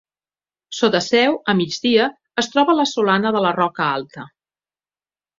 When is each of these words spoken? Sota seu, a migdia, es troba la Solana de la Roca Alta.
Sota 0.75 1.01
seu, 1.07 1.35
a 1.51 1.53
migdia, 1.59 2.07
es 2.43 2.49
troba 2.53 2.75
la 2.79 2.85
Solana 2.93 3.33
de 3.35 3.43
la 3.47 3.51
Roca 3.59 3.85
Alta. 3.99 4.25